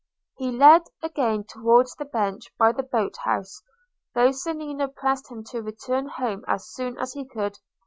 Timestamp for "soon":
6.71-6.97